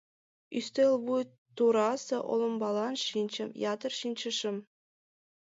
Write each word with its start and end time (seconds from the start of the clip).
Ӱстел 0.57 0.93
вуй 1.05 1.23
турасе 1.55 2.17
олымбалан 2.31 2.95
шинчым, 3.07 3.49
Ятыр 3.73 3.91
шинчышым. 3.99 4.57